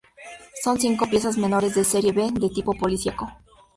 [0.63, 3.31] Son cinco piezas menores de serie B, de tipo policiaco.